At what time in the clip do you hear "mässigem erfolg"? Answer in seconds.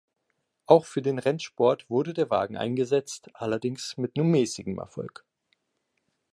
4.25-5.23